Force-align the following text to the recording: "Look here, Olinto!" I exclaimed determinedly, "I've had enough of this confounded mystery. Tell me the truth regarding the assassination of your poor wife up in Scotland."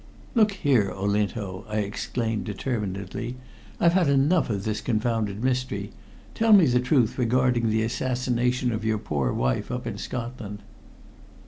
"Look 0.33 0.53
here, 0.53 0.89
Olinto!" 0.91 1.63
I 1.69 1.77
exclaimed 1.81 2.45
determinedly, 2.45 3.35
"I've 3.79 3.93
had 3.93 4.09
enough 4.09 4.49
of 4.49 4.63
this 4.63 4.81
confounded 4.81 5.43
mystery. 5.43 5.91
Tell 6.33 6.53
me 6.53 6.65
the 6.65 6.79
truth 6.79 7.19
regarding 7.19 7.69
the 7.69 7.83
assassination 7.83 8.71
of 8.71 8.83
your 8.83 8.97
poor 8.97 9.31
wife 9.31 9.69
up 9.71 9.85
in 9.85 9.99
Scotland." 9.99 10.63